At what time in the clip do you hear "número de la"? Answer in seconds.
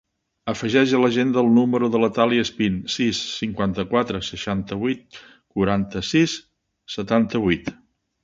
1.57-2.09